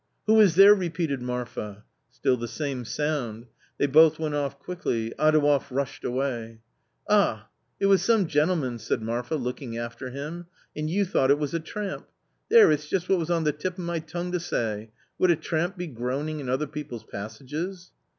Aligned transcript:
"Who 0.25 0.39
is 0.39 0.55
there?" 0.55 0.73
repeated 0.73 1.21
Marfa. 1.21 1.83
Still 2.09 2.35
the 2.35 2.47
same 2.47 2.85
sound. 2.85 3.45
They 3.77 3.85
both 3.85 4.17
went 4.17 4.33
off 4.33 4.57
quickly. 4.57 5.13
Adouev 5.19 5.69
rushed 5.69 6.03
away." 6.03 6.61
Ah, 7.07 7.49
it 7.79 7.85
was 7.85 8.01
some 8.01 8.25
gentlemen," 8.25 8.79
said 8.79 9.03
Marfa, 9.03 9.35
looking 9.35 9.77
after 9.77 10.09
him," 10.09 10.47
and 10.75 10.89
you 10.89 11.05
thought 11.05 11.29
it 11.29 11.37
was 11.37 11.53
a 11.53 11.59
tramp! 11.59 12.07
There, 12.49 12.71
it's 12.71 12.87
just 12.89 13.09
what 13.09 13.19
was 13.19 13.29
on 13.29 13.43
the 13.43 13.51
tip 13.51 13.73
of 13.73 13.83
my 13.83 13.99
tongue 13.99 14.31
to 14.31 14.39
say! 14.39 14.89
Would 15.19 15.29
a 15.29 15.35
tramp 15.35 15.77
be 15.77 15.85
groaning 15.85 16.39
in 16.39 16.49
other 16.49 16.65
people's 16.65 17.03
passages 17.03 17.91